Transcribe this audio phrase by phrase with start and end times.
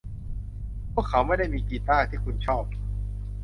[0.91, 2.63] พวกเขาไม่ได้มีกีตาร์ที่คุณชอบ?